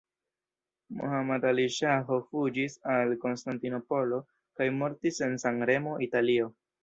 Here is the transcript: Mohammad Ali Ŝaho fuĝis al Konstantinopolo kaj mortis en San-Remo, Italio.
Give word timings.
Mohammad 0.99 1.43
Ali 1.49 1.65
Ŝaho 1.75 2.17
fuĝis 2.31 2.77
al 2.95 3.13
Konstantinopolo 3.25 4.21
kaj 4.61 4.69
mortis 4.79 5.23
en 5.27 5.39
San-Remo, 5.47 5.97
Italio. 6.09 6.49